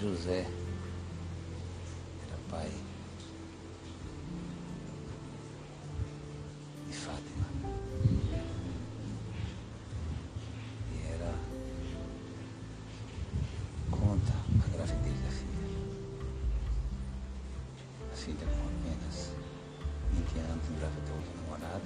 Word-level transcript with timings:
José 0.00 0.46
era 2.26 2.38
pai 2.48 2.70
de 6.88 6.92
Fátima. 6.94 7.44
E 10.90 11.06
era 11.12 11.34
conta 13.90 14.32
a 14.32 14.68
gravidez 14.74 15.20
da 15.20 15.30
filha. 15.30 15.68
A 18.10 18.16
filha 18.16 18.46
com 18.46 18.68
apenas 18.68 19.34
20 20.14 20.38
anos 20.38 20.70
engravidou 20.70 21.18
do 21.18 21.42
namorado, 21.42 21.84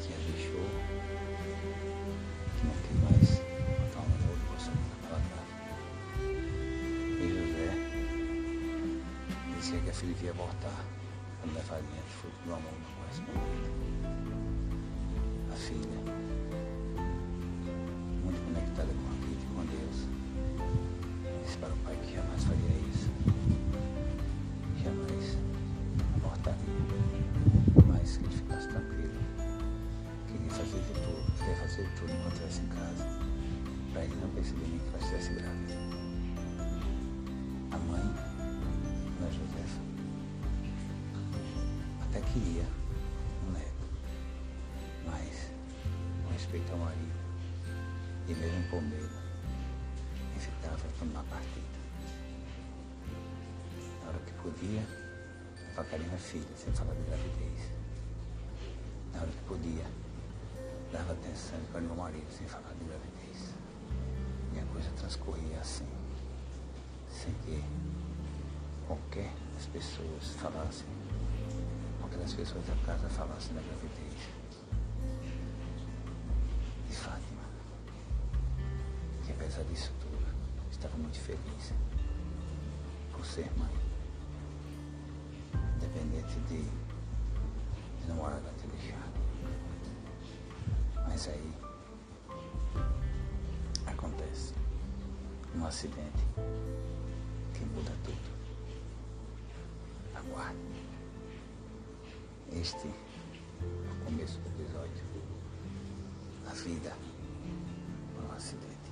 que 0.00 0.12
a 0.12 0.18
deixou, 0.18 0.66
dizia 9.66 9.80
que 9.80 9.90
a 9.90 9.92
filha 9.92 10.16
ia 10.22 10.30
abortar 10.30 10.84
quando 11.40 11.54
levar 11.56 11.78
adiante 11.78 12.12
fruto 12.20 12.36
do 12.44 12.54
amor 12.54 12.72
não 12.72 12.90
correspondido. 13.02 13.66
A 15.52 15.56
filha, 15.56 15.98
muito 18.22 18.40
conectada 18.46 18.86
com 18.86 19.08
a 19.10 19.14
vida 19.26 19.42
e 19.42 19.46
com 19.50 19.66
Deus, 19.66 20.06
disse 21.44 21.58
para 21.58 21.70
o 21.70 21.76
pai 21.78 21.96
que 21.96 22.14
jamais 22.14 22.44
faria 22.44 22.78
isso. 22.94 23.10
Jamais 24.84 25.36
abortaria. 26.14 26.62
Mas 27.88 28.18
que 28.18 28.24
ele 28.24 28.36
ficasse 28.36 28.68
tranquilo. 28.68 29.18
Queria 30.28 30.50
fazer 30.50 30.78
de 30.78 30.92
tudo, 30.92 31.38
queria 31.38 31.56
fazer 31.56 31.82
de 31.88 31.94
tudo 31.96 32.12
enquanto 32.12 32.32
estivesse 32.34 32.60
em 32.60 32.68
casa. 32.68 33.04
Para 33.92 34.04
ele 34.04 34.14
não 34.22 34.28
perceber 34.28 34.68
nem 34.68 34.78
que 34.78 34.88
ela 34.90 34.98
estivesse 34.98 35.34
grávida. 35.34 36.05
Até 42.16 42.20
queria 42.32 42.64
um 43.46 43.52
neto, 43.52 43.88
mas 45.04 45.50
com 46.24 46.32
respeito 46.32 46.72
ao 46.72 46.78
marido, 46.78 47.12
e 48.26 48.34
mesmo 48.34 48.70
por 48.70 48.80
medo, 48.80 49.10
evitava 50.34 50.88
tomar 50.98 51.22
partida. 51.24 51.76
Na 54.02 54.08
hora 54.08 54.18
que 54.20 54.32
podia, 54.34 54.82
vacaria 55.74 56.06
na 56.06 56.16
filha, 56.16 56.46
sem 56.56 56.72
falar 56.72 56.94
de 56.94 57.02
gravidez. 57.02 57.70
Na 59.12 59.20
hora 59.20 59.30
que 59.30 59.42
podia, 59.46 59.84
dava 60.92 61.12
atenção 61.12 61.58
para 61.70 61.80
meu 61.82 61.96
marido, 61.96 62.26
sem 62.30 62.46
falar 62.46 62.72
de 62.78 62.84
gravidez. 62.84 63.54
E 64.54 64.58
a 64.58 64.64
coisa 64.72 64.88
transcorria 64.96 65.60
assim, 65.60 65.88
sem 67.10 67.34
que 67.44 67.62
qualquer 68.86 69.32
das 69.54 69.66
pessoas 69.66 70.28
falassem, 70.40 70.86
qualquer 72.06 72.18
das 72.18 72.34
pessoas 72.34 72.64
da 72.66 72.74
casa 72.86 73.08
falassem 73.08 73.54
da 73.54 73.62
gravidez 73.62 74.14
de 76.88 76.96
Fátima, 76.96 77.42
que 79.24 79.32
apesar 79.32 79.64
disso 79.64 79.92
tudo, 80.00 80.24
estava 80.70 80.96
muito 80.96 81.18
feliz 81.18 81.72
por 83.12 83.26
ser 83.26 83.50
mãe, 83.58 83.74
independente 85.76 86.38
de, 86.48 86.62
de 86.62 88.08
namorada 88.08 88.52
ter 88.60 88.68
deixado. 88.68 89.16
Mas 91.08 91.28
aí 91.28 91.52
acontece 93.86 94.54
um 95.56 95.66
acidente 95.66 96.24
que 97.52 97.64
muda 97.64 97.92
tudo. 98.04 98.36
Aguarde 100.14 100.95
este 102.52 102.88
começo 104.04 104.38
do 104.40 104.48
episódio. 104.48 105.04
A 106.48 106.52
vida 106.54 106.92
é 106.92 108.22
um 108.22 108.32
acidente. 108.32 108.85